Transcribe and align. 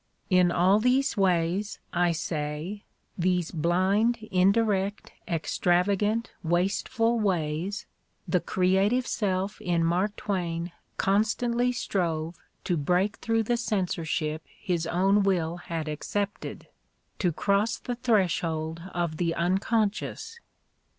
In 0.31 0.49
all 0.51 0.79
these 0.79 1.15
ways, 1.15 1.77
I 1.93 2.11
say, 2.11 2.85
these 3.19 3.51
blind, 3.51 4.27
indirect, 4.31 5.11
extrava 5.27 5.95
gant, 5.95 6.31
wasteful 6.41 7.19
ways, 7.19 7.85
the 8.27 8.39
creative 8.39 9.05
self 9.05 9.61
in 9.61 9.83
Mark 9.83 10.15
Twain 10.15 10.71
constantly 10.97 11.71
strove 11.71 12.35
to 12.63 12.77
break 12.77 13.17
through 13.17 13.43
the 13.43 13.57
censorship 13.57 14.41
his 14.59 14.87
own 14.87 15.21
will 15.21 15.57
had 15.57 15.87
accepted, 15.87 16.65
to 17.19 17.31
cross 17.31 17.77
the 17.77 17.93
threshold 17.93 18.81
of 18.95 19.17
the 19.17 19.35
unconscious. 19.35 20.39